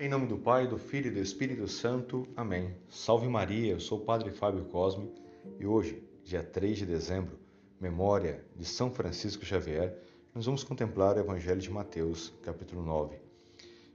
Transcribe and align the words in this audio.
Em 0.00 0.08
nome 0.08 0.28
do 0.28 0.38
Pai, 0.38 0.64
do 0.64 0.78
Filho 0.78 1.08
e 1.08 1.10
do 1.10 1.18
Espírito 1.18 1.66
Santo. 1.66 2.24
Amém. 2.36 2.72
Salve 2.88 3.26
Maria, 3.26 3.72
eu 3.72 3.80
sou 3.80 3.98
o 3.98 4.04
Padre 4.04 4.30
Fábio 4.30 4.64
Cosme 4.66 5.12
e 5.58 5.66
hoje, 5.66 6.00
dia 6.22 6.40
3 6.40 6.78
de 6.78 6.86
dezembro, 6.86 7.36
memória 7.80 8.44
de 8.54 8.64
São 8.64 8.92
Francisco 8.92 9.44
Xavier, 9.44 9.98
nós 10.32 10.46
vamos 10.46 10.62
contemplar 10.62 11.16
o 11.16 11.18
Evangelho 11.18 11.60
de 11.60 11.68
Mateus, 11.68 12.32
capítulo 12.44 12.84
9. 12.84 13.18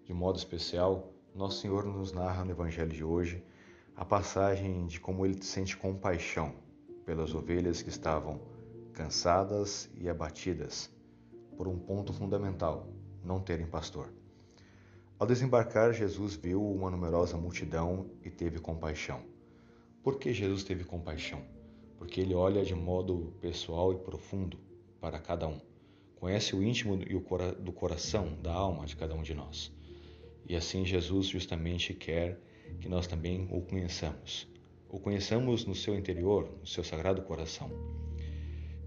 De 0.04 0.14
modo 0.14 0.38
especial, 0.38 1.14
Nosso 1.34 1.62
Senhor 1.62 1.86
nos 1.86 2.12
narra 2.12 2.44
no 2.44 2.52
Evangelho 2.52 2.92
de 2.92 3.02
hoje 3.02 3.42
a 3.96 4.04
passagem 4.04 4.86
de 4.86 5.00
como 5.00 5.26
ele 5.26 5.42
sente 5.42 5.78
compaixão 5.78 6.54
pelas 7.06 7.34
ovelhas 7.34 7.82
que 7.82 7.88
estavam 7.88 8.42
cansadas 8.92 9.90
e 9.96 10.10
abatidas 10.10 10.92
por 11.56 11.66
um 11.66 11.80
ponto 11.80 12.12
fundamental: 12.12 12.90
não 13.24 13.40
terem 13.40 13.66
pastor. 13.66 14.12
Ao 15.24 15.28
desembarcar, 15.28 15.94
Jesus 15.94 16.36
viu 16.36 16.62
uma 16.62 16.92
numerosa 16.92 17.38
multidão 17.38 18.08
e 18.26 18.30
teve 18.30 18.60
compaixão. 18.60 19.22
Por 20.04 20.20
que 20.20 20.34
Jesus 20.34 20.66
teve 20.66 20.84
compaixão? 20.84 21.42
Porque 21.98 22.20
ele 22.20 22.34
olha 22.34 22.62
de 22.66 22.76
modo 22.76 23.34
pessoal 23.40 23.94
e 23.94 24.00
profundo 24.00 24.60
para 25.00 25.18
cada 25.18 25.48
um. 25.48 25.62
Conhece 26.18 26.54
o 26.54 26.62
íntimo 26.62 26.98
do 26.98 27.72
coração, 27.72 28.38
da 28.42 28.52
alma 28.52 28.86
de 28.86 28.98
cada 28.98 29.16
um 29.16 29.22
de 29.22 29.34
nós. 29.34 29.72
E 30.46 30.58
assim 30.58 30.84
Jesus 30.84 31.28
justamente 31.28 31.94
quer 31.94 32.38
que 32.82 32.90
nós 32.90 33.08
também 33.08 33.48
o 33.50 33.62
conheçamos. 33.62 34.46
O 34.90 35.00
conheçamos 35.00 35.66
no 35.66 35.74
seu 35.74 35.96
interior, 35.96 36.50
no 36.60 36.68
seu 36.68 36.84
sagrado 36.84 37.22
coração. 37.22 37.72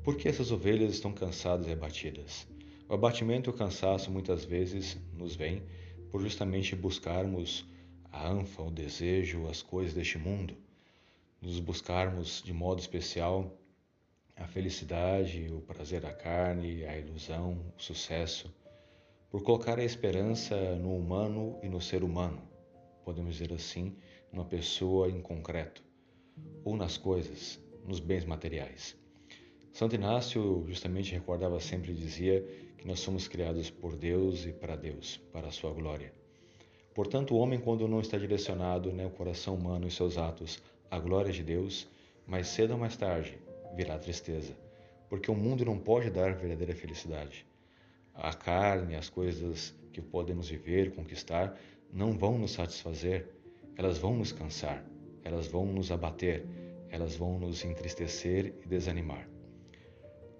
Por 0.04 0.16
que 0.16 0.28
essas 0.28 0.52
ovelhas 0.52 0.92
estão 0.92 1.14
cansadas 1.14 1.66
e 1.66 1.72
abatidas? 1.72 2.46
O 2.86 2.92
abatimento 2.92 3.48
e 3.48 3.52
o 3.54 3.56
cansaço 3.56 4.10
muitas 4.10 4.44
vezes 4.44 4.98
nos 5.14 5.34
vêm 5.34 5.62
por 6.16 6.22
justamente 6.22 6.74
buscarmos 6.74 7.68
a 8.10 8.26
ânfa, 8.26 8.62
o 8.62 8.70
desejo, 8.70 9.46
as 9.48 9.60
coisas 9.60 9.92
deste 9.92 10.16
mundo, 10.16 10.56
nos 11.42 11.60
buscarmos 11.60 12.42
de 12.42 12.54
modo 12.54 12.80
especial 12.80 13.54
a 14.34 14.46
felicidade, 14.46 15.52
o 15.52 15.60
prazer 15.60 16.00
da 16.00 16.14
carne, 16.14 16.86
a 16.86 16.96
ilusão, 16.96 17.60
o 17.78 17.82
sucesso, 17.82 18.50
por 19.30 19.42
colocar 19.42 19.78
a 19.78 19.84
esperança 19.84 20.56
no 20.76 20.96
humano 20.96 21.60
e 21.62 21.68
no 21.68 21.82
ser 21.82 22.02
humano, 22.02 22.40
podemos 23.04 23.34
dizer 23.34 23.52
assim, 23.52 23.94
numa 24.32 24.46
pessoa 24.46 25.10
em 25.10 25.20
concreto, 25.20 25.84
ou 26.64 26.78
nas 26.78 26.96
coisas, 26.96 27.60
nos 27.84 28.00
bens 28.00 28.24
materiais. 28.24 28.96
Santo 29.76 29.94
Inácio 29.94 30.64
justamente 30.66 31.12
recordava 31.12 31.60
sempre 31.60 31.92
e 31.92 31.94
dizia 31.94 32.42
que 32.78 32.86
nós 32.86 32.98
somos 32.98 33.28
criados 33.28 33.68
por 33.68 33.94
Deus 33.94 34.46
e 34.46 34.50
para 34.50 34.74
Deus, 34.74 35.20
para 35.30 35.48
a 35.48 35.50
sua 35.50 35.70
glória. 35.70 36.14
Portanto, 36.94 37.34
o 37.34 37.36
homem, 37.36 37.60
quando 37.60 37.86
não 37.86 38.00
está 38.00 38.16
direcionado, 38.16 38.90
né, 38.90 39.04
o 39.04 39.10
coração 39.10 39.54
humano 39.54 39.86
e 39.86 39.90
seus 39.90 40.16
atos, 40.16 40.62
à 40.90 40.98
glória 40.98 41.30
de 41.30 41.42
Deus, 41.42 41.86
mais 42.26 42.48
cedo 42.48 42.70
ou 42.70 42.78
mais 42.78 42.96
tarde 42.96 43.38
virá 43.74 43.98
tristeza, 43.98 44.56
porque 45.10 45.30
o 45.30 45.34
mundo 45.34 45.62
não 45.62 45.78
pode 45.78 46.08
dar 46.08 46.34
verdadeira 46.34 46.74
felicidade. 46.74 47.44
A 48.14 48.32
carne, 48.32 48.96
as 48.96 49.10
coisas 49.10 49.74
que 49.92 50.00
podemos 50.00 50.48
viver, 50.48 50.94
conquistar, 50.94 51.54
não 51.92 52.16
vão 52.16 52.38
nos 52.38 52.52
satisfazer, 52.52 53.28
elas 53.76 53.98
vão 53.98 54.16
nos 54.16 54.32
cansar, 54.32 54.82
elas 55.22 55.46
vão 55.46 55.66
nos 55.66 55.92
abater, 55.92 56.46
elas 56.88 57.14
vão 57.14 57.38
nos 57.38 57.62
entristecer 57.62 58.54
e 58.64 58.66
desanimar. 58.66 59.35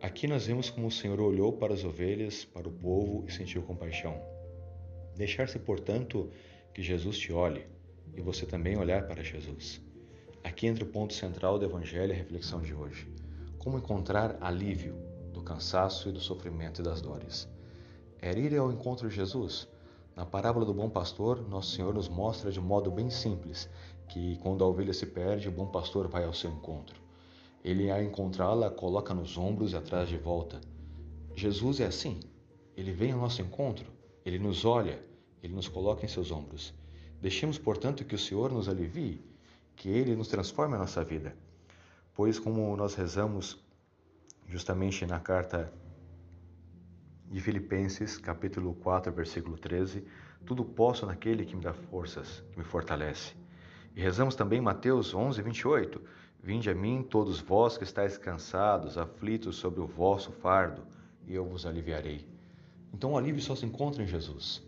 Aqui 0.07 0.29
nós 0.29 0.47
vemos 0.47 0.71
como 0.71 0.87
o 0.87 0.91
Senhor 0.91 1.21
olhou 1.21 1.53
para 1.53 1.75
as 1.75 1.83
ovelhas, 1.83 2.45
para 2.45 2.69
o 2.69 2.71
povo 2.71 3.25
e 3.27 3.33
sentiu 3.33 3.61
compaixão. 3.63 4.17
Deixar-se, 5.17 5.59
portanto, 5.59 6.31
que 6.73 6.81
Jesus 6.81 7.19
te 7.19 7.33
olhe 7.33 7.67
e 8.15 8.21
você 8.21 8.47
também 8.47 8.77
olhar 8.77 9.09
para 9.09 9.25
Jesus. 9.25 9.81
Aqui 10.45 10.69
entra 10.69 10.85
o 10.85 10.87
ponto 10.87 11.13
central 11.13 11.59
do 11.59 11.65
Evangelho 11.65 12.13
e 12.13 12.15
a 12.15 12.17
reflexão 12.17 12.63
de 12.63 12.73
hoje. 12.73 13.13
Como 13.59 13.79
encontrar 13.79 14.39
alívio 14.41 14.95
do 15.33 15.43
cansaço 15.43 16.09
e 16.09 16.13
do 16.13 16.21
sofrimento 16.21 16.81
e 16.81 16.85
das 16.85 17.03
dores. 17.03 17.49
É 18.23 18.31
ir 18.31 18.57
ao 18.57 18.71
encontro 18.71 19.09
de 19.09 19.17
Jesus. 19.17 19.67
Na 20.15 20.25
parábola 20.25 20.65
do 20.65 20.73
bom 20.73 20.89
pastor, 20.89 21.41
nosso 21.49 21.75
Senhor 21.75 21.93
nos 21.93 22.09
mostra 22.09 22.53
de 22.53 22.61
modo 22.61 22.93
bem 22.93 23.11
simples 23.11 23.69
que 24.07 24.37
quando 24.37 24.63
a 24.63 24.69
ovelha 24.69 24.93
se 24.93 25.07
perde, 25.07 25.49
o 25.49 25.53
bom 25.53 25.67
pastor 25.67 26.07
vai 26.07 26.23
ao 26.23 26.33
seu 26.33 26.53
encontro. 26.53 27.06
Ele, 27.65 27.91
a 27.91 28.03
encontrá-la, 28.03 28.71
coloca 28.71 29.13
nos 29.13 29.37
ombros 29.37 29.73
e 29.73 29.77
atrás 29.77 30.09
de 30.09 30.17
volta. 30.17 30.61
Jesus 31.35 31.81
é 31.81 31.87
assim. 31.87 32.21
Ele 32.77 32.93
vem 32.93 33.13
ao 33.13 33.19
nosso 33.19 33.41
encontro, 33.43 33.87
ele 34.25 34.39
nos 34.39 34.65
olha, 34.65 35.03
ele 35.43 35.55
nos 35.55 35.69
coloca 35.69 36.05
em 36.05 36.09
seus 36.09 36.31
ombros. 36.31 36.75
Deixemos, 37.21 37.59
portanto, 37.59 38.05
que 38.05 38.15
o 38.15 38.19
Senhor 38.19 38.53
nos 38.53 38.69
alivie, 38.69 39.25
que 39.75 39.89
ele 39.89 40.15
nos 40.15 40.29
transforme 40.29 40.75
a 40.75 40.79
nossa 40.79 41.03
vida. 41.03 41.35
Pois, 42.15 42.39
como 42.39 42.77
nós 42.77 42.95
rezamos 42.95 43.59
justamente 44.47 45.05
na 45.07 45.19
carta 45.19 45.73
de 47.31 47.41
Filipenses, 47.41 48.17
capítulo 48.17 48.75
4, 48.75 49.13
versículo 49.13 49.59
13, 49.59 50.05
tudo 50.45 50.65
posso 50.65 51.05
naquele 51.07 51.45
que 51.45 51.57
me 51.57 51.63
dá 51.63 51.73
forças, 51.73 52.43
que 52.53 52.59
me 52.59 52.65
fortalece. 52.65 53.35
E 53.97 54.01
rezamos 54.03 54.37
também 54.37 54.61
Mateus 54.61 55.15
11, 55.15 55.43
28, 55.43 56.01
Vinde 56.47 56.71
a 56.71 56.75
mim, 56.77 57.03
todos 57.03 57.41
vós 57.41 57.77
que 57.77 57.83
estáis 57.83 58.17
cansados, 58.17 58.97
aflitos 58.97 59.57
sobre 59.57 59.81
o 59.81 59.87
vosso 59.87 60.31
fardo, 60.31 60.83
e 61.27 61.35
eu 61.35 61.45
vos 61.45 61.67
aliviarei. 61.67 62.25
Então 62.95 63.15
o 63.15 63.19
alívio 63.19 63.43
só 63.43 63.57
se 63.57 63.67
encontra 63.67 64.01
em 64.01 64.07
Jesus. 64.07 64.63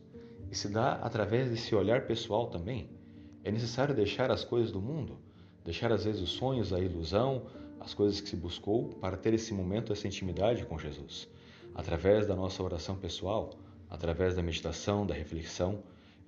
E 0.50 0.56
se 0.56 0.68
dá 0.68 0.94
através 0.94 1.48
desse 1.48 1.76
olhar 1.76 2.04
pessoal 2.04 2.48
também. 2.48 2.90
É 3.44 3.52
necessário 3.52 3.94
deixar 3.94 4.28
as 4.28 4.44
coisas 4.44 4.72
do 4.72 4.80
mundo, 4.80 5.18
deixar 5.64 5.92
às 5.92 6.04
vezes 6.04 6.20
os 6.20 6.30
sonhos, 6.30 6.72
a 6.72 6.80
ilusão, 6.80 7.46
as 7.78 7.94
coisas 7.94 8.20
que 8.20 8.28
se 8.28 8.34
buscou 8.34 8.88
para 9.00 9.16
ter 9.16 9.32
esse 9.32 9.54
momento, 9.54 9.92
essa 9.92 10.08
intimidade 10.08 10.66
com 10.66 10.76
Jesus. 10.76 11.28
Através 11.76 12.26
da 12.26 12.34
nossa 12.34 12.60
oração 12.60 12.96
pessoal, 12.96 13.50
através 13.88 14.34
da 14.34 14.42
meditação, 14.42 15.06
da 15.06 15.14
reflexão, 15.14 15.80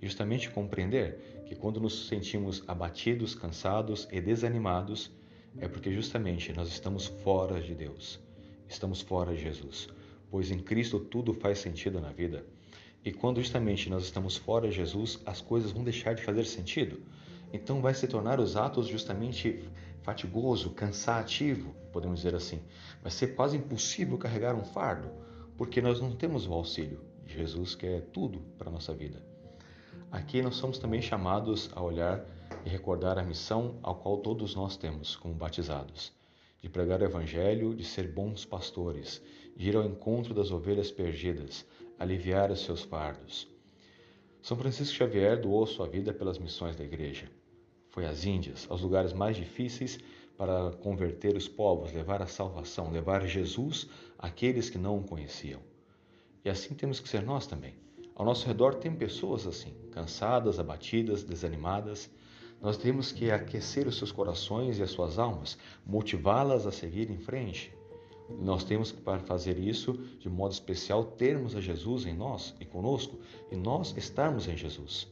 justamente 0.02 0.50
compreender 0.50 1.44
que 1.46 1.54
quando 1.54 1.80
nos 1.80 2.08
sentimos 2.08 2.62
abatidos, 2.66 3.34
cansados 3.34 4.08
e 4.10 4.20
desanimados, 4.20 5.10
é 5.58 5.68
porque 5.68 5.92
justamente 5.92 6.52
nós 6.52 6.68
estamos 6.68 7.06
fora 7.06 7.60
de 7.60 7.74
Deus, 7.74 8.20
estamos 8.68 9.00
fora 9.00 9.34
de 9.34 9.42
Jesus, 9.42 9.88
pois 10.30 10.50
em 10.50 10.58
Cristo 10.58 11.00
tudo 11.00 11.34
faz 11.34 11.58
sentido 11.58 12.00
na 12.00 12.10
vida. 12.10 12.44
E 13.04 13.12
quando 13.12 13.40
justamente 13.40 13.88
nós 13.88 14.04
estamos 14.04 14.36
fora 14.36 14.68
de 14.68 14.76
Jesus, 14.76 15.20
as 15.26 15.40
coisas 15.40 15.72
vão 15.72 15.82
deixar 15.82 16.14
de 16.14 16.22
fazer 16.22 16.44
sentido. 16.44 17.02
Então 17.52 17.80
vai 17.80 17.94
se 17.94 18.06
tornar 18.06 18.38
os 18.38 18.56
atos 18.56 18.86
justamente 18.86 19.64
fatigoso, 20.02 20.70
cansativo, 20.70 21.74
podemos 21.92 22.20
dizer 22.20 22.34
assim. 22.34 22.60
Vai 23.02 23.10
ser 23.10 23.34
quase 23.34 23.56
impossível 23.56 24.16
carregar 24.18 24.54
um 24.54 24.64
fardo, 24.64 25.10
porque 25.56 25.80
nós 25.80 26.00
não 26.00 26.14
temos 26.14 26.46
o 26.46 26.52
auxílio 26.52 27.00
de 27.26 27.34
Jesus, 27.34 27.74
que 27.74 27.86
é 27.86 28.00
tudo 28.00 28.40
para 28.56 28.68
a 28.68 28.72
nossa 28.72 28.94
vida. 28.94 29.20
Aqui 30.10 30.43
nós 30.43 30.56
somos 30.56 30.76
também 30.76 31.00
chamados 31.00 31.71
a 31.72 31.81
olhar 31.81 32.26
e 32.65 32.69
recordar 32.69 33.16
a 33.16 33.22
missão 33.22 33.78
ao 33.81 33.94
qual 33.94 34.19
todos 34.19 34.56
nós 34.56 34.76
temos 34.76 35.15
como 35.15 35.34
batizados, 35.34 36.12
de 36.60 36.69
pregar 36.69 37.00
o 37.00 37.04
Evangelho, 37.04 37.76
de 37.76 37.84
ser 37.84 38.09
bons 38.09 38.44
pastores, 38.44 39.22
de 39.56 39.69
ir 39.69 39.76
ao 39.76 39.84
encontro 39.84 40.34
das 40.34 40.50
ovelhas 40.50 40.91
perdidas, 40.91 41.65
aliviar 41.97 42.50
os 42.50 42.65
seus 42.65 42.82
fardos. 42.82 43.47
São 44.43 44.56
Francisco 44.56 44.97
Xavier 44.97 45.41
doou 45.41 45.65
sua 45.65 45.87
vida 45.87 46.12
pelas 46.12 46.41
missões 46.41 46.75
da 46.75 46.82
Igreja. 46.82 47.31
Foi 47.91 48.04
às 48.04 48.25
Índias, 48.25 48.66
aos 48.69 48.81
lugares 48.81 49.12
mais 49.12 49.37
difíceis, 49.37 49.97
para 50.37 50.72
converter 50.72 51.37
os 51.37 51.47
povos, 51.47 51.92
levar 51.92 52.21
a 52.21 52.27
salvação, 52.27 52.91
levar 52.91 53.25
Jesus 53.28 53.88
àqueles 54.19 54.69
que 54.69 54.78
não 54.78 54.98
o 54.98 55.04
conheciam. 55.04 55.60
E 56.44 56.50
assim 56.50 56.75
temos 56.75 56.98
que 56.98 57.09
ser 57.09 57.22
nós 57.22 57.47
também. 57.47 57.75
Ao 58.20 58.26
nosso 58.26 58.47
redor 58.47 58.75
tem 58.75 58.94
pessoas 58.94 59.47
assim, 59.47 59.72
cansadas, 59.92 60.58
abatidas, 60.58 61.25
desanimadas, 61.25 62.10
nós 62.60 62.77
temos 62.77 63.12
que 63.12 63.30
aquecer 63.30 63.86
os 63.86 63.97
seus 63.97 64.12
corações 64.12 64.78
e 64.78 64.83
as 64.83 64.91
suas 64.91 65.18
almas, 65.18 65.56
motivá-las 65.86 66.66
a 66.66 66.71
seguir 66.71 67.10
em 67.10 67.16
frente. 67.16 67.72
Nós 68.28 68.62
temos 68.62 68.92
que, 68.92 69.00
para 69.00 69.21
fazer 69.21 69.59
isso, 69.59 69.94
de 70.18 70.28
modo 70.28 70.53
especial, 70.53 71.03
termos 71.03 71.56
a 71.56 71.62
Jesus 71.62 72.04
em 72.04 72.12
nós 72.12 72.54
e 72.60 72.66
conosco, 72.66 73.18
e 73.50 73.56
nós 73.56 73.97
estarmos 73.97 74.47
em 74.47 74.54
Jesus. 74.54 75.09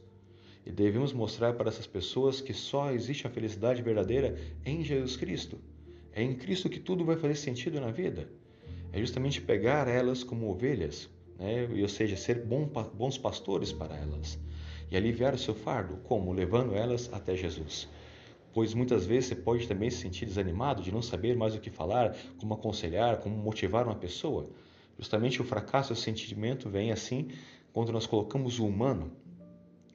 E 0.63 0.71
devemos 0.71 1.11
mostrar 1.11 1.53
para 1.53 1.69
essas 1.69 1.87
pessoas 1.87 2.39
que 2.39 2.53
só 2.53 2.91
existe 2.91 3.25
a 3.25 3.31
felicidade 3.31 3.81
verdadeira 3.81 4.37
em 4.63 4.83
Jesus 4.83 5.17
Cristo. 5.17 5.57
É 6.13 6.21
em 6.21 6.35
Cristo 6.35 6.69
que 6.69 6.79
tudo 6.79 7.03
vai 7.03 7.15
fazer 7.15 7.37
sentido 7.37 7.81
na 7.81 7.89
vida. 7.89 8.29
É 8.93 8.99
justamente 8.99 9.41
pegar 9.41 9.87
elas 9.87 10.23
como 10.23 10.47
ovelhas, 10.47 11.09
né? 11.39 11.67
ou 11.81 11.87
seja, 11.87 12.17
ser 12.17 12.45
bons 12.45 13.17
pastores 13.17 13.71
para 13.71 13.95
elas 13.95 14.37
e 14.91 14.97
aliviar 14.97 15.33
o 15.33 15.37
seu 15.37 15.55
fardo. 15.55 15.97
Como? 16.03 16.33
Levando 16.33 16.75
elas 16.75 17.09
até 17.13 17.35
Jesus. 17.35 17.87
Pois 18.53 18.73
muitas 18.73 19.05
vezes 19.05 19.29
você 19.29 19.35
pode 19.35 19.67
também 19.67 19.89
se 19.89 19.97
sentir 19.97 20.25
desanimado 20.25 20.81
de 20.81 20.91
não 20.91 21.01
saber 21.01 21.35
mais 21.35 21.55
o 21.55 21.59
que 21.59 21.69
falar, 21.69 22.15
como 22.39 22.55
aconselhar, 22.55 23.17
como 23.17 23.35
motivar 23.35 23.85
uma 23.85 23.95
pessoa. 23.95 24.49
Justamente 24.97 25.41
o 25.41 25.45
fracasso, 25.45 25.93
o 25.93 25.95
sentimento 25.95 26.67
vem 26.67 26.91
assim 26.91 27.29
quando 27.71 27.91
nós 27.91 28.07
colocamos 28.07 28.59
o 28.59 28.65
humano 28.65 29.11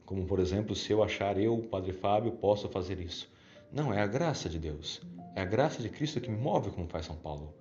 Como, 0.06 0.24
por 0.26 0.38
exemplo, 0.38 0.76
se 0.76 0.92
eu 0.92 1.02
achar 1.02 1.38
eu, 1.38 1.58
Padre 1.70 1.92
Fábio, 1.92 2.32
posso 2.32 2.68
fazer 2.68 3.00
isso. 3.00 3.28
Não, 3.72 3.92
é 3.92 4.00
a 4.00 4.06
graça 4.06 4.48
de 4.48 4.58
Deus. 4.58 5.02
É 5.34 5.40
a 5.40 5.44
graça 5.44 5.82
de 5.82 5.88
Cristo 5.88 6.20
que 6.20 6.30
me 6.30 6.36
move, 6.36 6.70
como 6.70 6.86
faz 6.86 7.06
São 7.06 7.16
Paulo. 7.16 7.52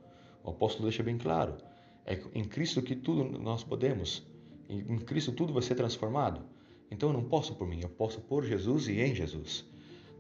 O 0.44 0.52
apóstolo 0.52 0.84
deixa 0.88 1.02
bem 1.02 1.18
claro. 1.18 1.56
É 2.06 2.20
em 2.34 2.44
Cristo 2.44 2.82
que 2.82 2.96
tudo 2.96 3.24
nós 3.40 3.64
podemos. 3.64 4.24
Em 4.70 4.98
Cristo 5.00 5.32
tudo 5.32 5.54
vai 5.54 5.62
ser 5.62 5.76
transformado. 5.76 6.42
Então 6.90 7.10
eu 7.10 7.14
não 7.14 7.24
posso 7.24 7.56
por 7.56 7.68
mim, 7.68 7.80
eu 7.82 7.90
posso 7.90 8.22
por 8.22 8.44
Jesus 8.46 8.88
e 8.88 9.00
em 9.02 9.16
Jesus. 9.16 9.66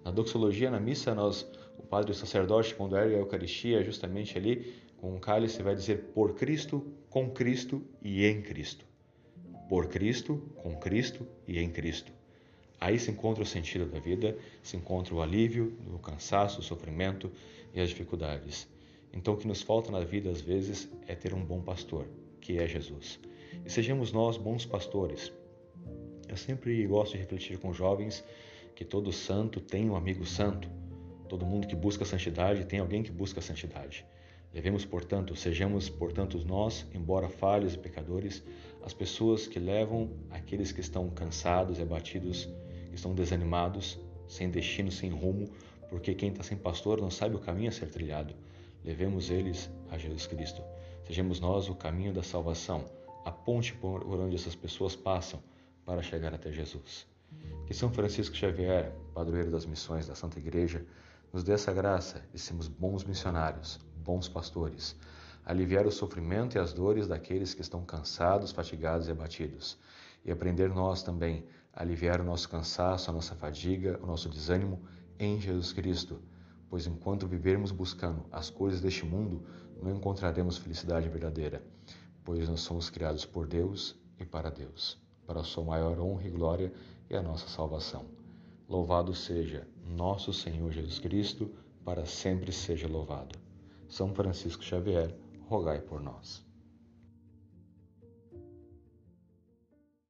Na 0.03 0.11
doxologia, 0.11 0.69
na 0.69 0.79
missa, 0.79 1.13
nós, 1.15 1.47
o 1.77 1.83
padre 1.83 2.11
o 2.11 2.15
sacerdote, 2.15 2.75
quando 2.75 2.97
ergue 2.97 3.15
a 3.15 3.19
Eucaristia, 3.19 3.83
justamente 3.83 4.37
ali, 4.37 4.73
com 4.97 5.15
o 5.15 5.19
cálice, 5.19 5.61
vai 5.61 5.75
dizer 5.75 6.11
por 6.13 6.33
Cristo, 6.33 6.85
com 7.09 7.29
Cristo 7.29 7.81
e 8.01 8.25
em 8.25 8.41
Cristo. 8.41 8.85
Por 9.69 9.87
Cristo, 9.87 10.41
com 10.57 10.75
Cristo 10.75 11.25
e 11.47 11.59
em 11.59 11.69
Cristo. 11.69 12.11
Aí 12.79 12.99
se 12.99 13.11
encontra 13.11 13.43
o 13.43 13.45
sentido 13.45 13.85
da 13.85 13.99
vida, 13.99 14.37
se 14.61 14.75
encontra 14.75 15.15
o 15.15 15.21
alívio 15.21 15.77
do 15.89 15.97
cansaço, 15.99 16.59
o 16.59 16.63
sofrimento 16.63 17.31
e 17.73 17.79
as 17.79 17.89
dificuldades. 17.89 18.67
Então, 19.13 19.35
o 19.35 19.37
que 19.37 19.47
nos 19.47 19.61
falta 19.61 19.91
na 19.91 19.99
vida, 19.99 20.29
às 20.29 20.41
vezes, 20.41 20.89
é 21.07 21.13
ter 21.13 21.33
um 21.33 21.45
bom 21.45 21.61
pastor, 21.61 22.07
que 22.41 22.57
é 22.57 22.67
Jesus. 22.67 23.19
E 23.63 23.69
sejamos 23.69 24.11
nós 24.11 24.37
bons 24.37 24.65
pastores. 24.65 25.31
Eu 26.27 26.35
sempre 26.35 26.85
gosto 26.87 27.11
de 27.13 27.19
refletir 27.19 27.59
com 27.59 27.71
jovens 27.71 28.23
que 28.75 28.83
todo 28.83 29.11
santo 29.11 29.61
tem 29.61 29.89
um 29.89 29.95
amigo 29.95 30.25
santo. 30.25 30.67
Todo 31.29 31.45
mundo 31.45 31.67
que 31.67 31.75
busca 31.75 32.03
santidade 32.03 32.65
tem 32.65 32.79
alguém 32.79 33.03
que 33.03 33.11
busca 33.11 33.39
santidade. 33.39 34.05
Levemos, 34.53 34.85
portanto, 34.85 35.35
sejamos, 35.35 35.89
portanto, 35.89 36.37
nós, 36.45 36.85
embora 36.93 37.29
falhos 37.29 37.73
e 37.73 37.77
pecadores, 37.77 38.43
as 38.83 38.93
pessoas 38.93 39.47
que 39.47 39.59
levam 39.59 40.11
aqueles 40.29 40.71
que 40.71 40.81
estão 40.81 41.09
cansados 41.09 41.79
e 41.79 41.81
abatidos, 41.81 42.47
que 42.89 42.95
estão 42.95 43.15
desanimados, 43.15 43.99
sem 44.27 44.49
destino, 44.49 44.91
sem 44.91 45.09
rumo, 45.09 45.49
porque 45.89 46.13
quem 46.13 46.29
está 46.29 46.43
sem 46.43 46.57
pastor 46.57 46.99
não 47.01 47.09
sabe 47.09 47.35
o 47.35 47.39
caminho 47.39 47.69
a 47.69 47.71
ser 47.71 47.89
trilhado. 47.89 48.35
Levemos 48.83 49.29
eles 49.29 49.71
a 49.89 49.97
Jesus 49.97 50.27
Cristo. 50.27 50.61
Sejamos 51.07 51.39
nós 51.39 51.69
o 51.69 51.75
caminho 51.75 52.13
da 52.13 52.21
salvação, 52.21 52.83
a 53.23 53.31
ponte 53.31 53.73
por 53.73 54.05
onde 54.05 54.35
essas 54.35 54.55
pessoas 54.55 54.95
passam 54.95 55.41
para 55.85 56.01
chegar 56.01 56.33
até 56.33 56.51
Jesus. 56.51 57.07
Que 57.65 57.73
São 57.73 57.91
Francisco 57.91 58.35
Xavier, 58.35 58.93
padroeiro 59.13 59.49
das 59.49 59.65
missões 59.65 60.05
da 60.05 60.15
Santa 60.15 60.37
Igreja, 60.37 60.85
nos 61.31 61.43
dê 61.43 61.53
essa 61.53 61.71
graça 61.73 62.23
de 62.33 62.39
sermos 62.39 62.67
bons 62.67 63.05
missionários, 63.05 63.79
bons 64.03 64.27
pastores, 64.27 64.97
aliviar 65.45 65.87
o 65.87 65.91
sofrimento 65.91 66.57
e 66.57 66.59
as 66.59 66.73
dores 66.73 67.07
daqueles 67.07 67.53
que 67.53 67.61
estão 67.61 67.85
cansados, 67.85 68.51
fatigados 68.51 69.07
e 69.07 69.11
abatidos, 69.11 69.77
e 70.25 70.31
aprender 70.31 70.69
nós 70.69 71.01
também 71.01 71.45
a 71.73 71.81
aliviar 71.81 72.19
o 72.19 72.23
nosso 72.23 72.49
cansaço, 72.49 73.09
a 73.09 73.13
nossa 73.13 73.33
fadiga, 73.33 73.97
o 74.03 74.05
nosso 74.05 74.29
desânimo 74.29 74.81
em 75.17 75.39
Jesus 75.39 75.71
Cristo 75.71 76.21
pois 76.73 76.87
enquanto 76.87 77.27
vivermos 77.27 77.69
buscando 77.69 78.25
as 78.31 78.49
coisas 78.49 78.81
deste 78.81 79.05
mundo, 79.05 79.43
não 79.79 79.95
encontraremos 79.95 80.57
felicidade 80.57 81.07
verdadeira, 81.07 81.61
pois 82.23 82.49
nós 82.49 82.61
somos 82.61 82.89
criados 82.89 83.23
por 83.23 83.45
Deus 83.45 83.95
e 84.19 84.25
para 84.25 84.49
Deus, 84.49 84.99
para 85.27 85.41
a 85.41 85.43
sua 85.43 85.63
maior 85.63 85.99
honra 85.99 86.25
e 86.25 86.31
glória 86.31 86.73
e 87.11 87.15
a 87.15 87.21
nossa 87.21 87.47
salvação. 87.47 88.07
Louvado 88.67 89.13
seja 89.13 89.67
nosso 89.85 90.33
Senhor 90.33 90.71
Jesus 90.71 90.97
Cristo, 90.97 91.47
para 91.85 92.07
sempre 92.07 92.51
seja 92.51 92.87
louvado. 92.87 93.37
São 93.87 94.11
Francisco 94.11 94.63
Xavier, 94.63 95.15
rogai 95.47 95.79
por 95.79 96.01
nós. 96.01 96.42